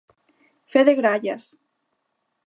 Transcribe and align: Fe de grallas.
Fe 0.75 0.81
de 0.87 0.95
grallas. 0.99 1.51